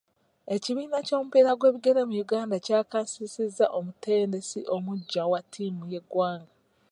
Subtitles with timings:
[0.55, 6.51] Ekibiina ky'omupiira gw'ebigere mu Uganda kyakansizza omutendesi omuggya wa ttiimu y'eggwanga.